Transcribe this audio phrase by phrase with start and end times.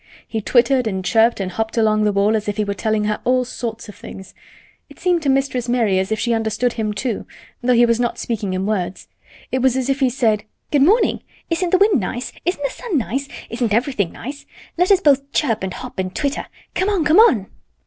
[0.27, 3.19] He twittered and chirped and hopped along the wall as if he were telling her
[3.23, 4.33] all sorts of things.
[4.89, 7.27] It seemed to Mistress Mary as if she understood him, too,
[7.61, 9.07] though he was not speaking in words.
[9.51, 11.21] It was as if he said: "Good morning!
[11.51, 12.33] Isn't the wind nice?
[12.45, 13.27] Isn't the sun nice?
[13.51, 14.47] Isn't everything nice?
[14.75, 16.47] Let us both chirp and hop and twitter.
[16.73, 17.05] Come on!
[17.05, 17.45] Come on!"